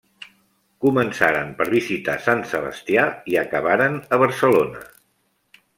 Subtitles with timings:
[0.85, 4.83] Començaren per visitar Sant Sebastià i acabaren a Barcelona.